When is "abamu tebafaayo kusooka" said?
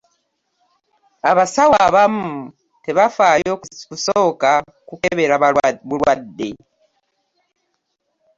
1.87-4.51